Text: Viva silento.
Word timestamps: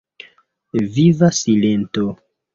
Viva 0.95 1.31
silento. 1.41 2.05